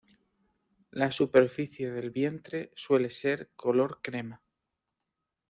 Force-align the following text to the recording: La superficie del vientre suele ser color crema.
La 0.89 1.11
superficie 1.11 1.91
del 1.91 2.09
vientre 2.09 2.71
suele 2.73 3.11
ser 3.11 3.51
color 3.55 4.01
crema. 4.01 4.41